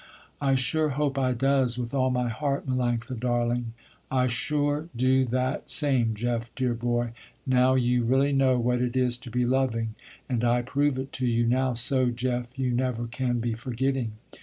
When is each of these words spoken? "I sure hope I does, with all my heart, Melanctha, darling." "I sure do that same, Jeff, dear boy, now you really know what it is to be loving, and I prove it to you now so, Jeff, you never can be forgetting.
"I 0.41 0.55
sure 0.55 0.89
hope 0.89 1.19
I 1.19 1.33
does, 1.33 1.77
with 1.77 1.93
all 1.93 2.09
my 2.09 2.27
heart, 2.27 2.65
Melanctha, 2.67 3.19
darling." 3.19 3.73
"I 4.09 4.25
sure 4.29 4.89
do 4.95 5.25
that 5.25 5.69
same, 5.69 6.15
Jeff, 6.15 6.49
dear 6.55 6.73
boy, 6.73 7.11
now 7.45 7.75
you 7.75 8.03
really 8.03 8.33
know 8.33 8.57
what 8.57 8.81
it 8.81 8.95
is 8.95 9.15
to 9.17 9.29
be 9.29 9.45
loving, 9.45 9.93
and 10.27 10.43
I 10.43 10.63
prove 10.63 10.97
it 10.97 11.11
to 11.21 11.27
you 11.27 11.45
now 11.45 11.75
so, 11.75 12.07
Jeff, 12.09 12.49
you 12.57 12.71
never 12.71 13.05
can 13.05 13.39
be 13.39 13.53
forgetting. 13.53 14.13